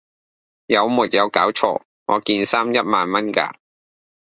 [0.65, 1.83] 有沒有搞錯!
[2.07, 3.53] 我件衫一萬蚊架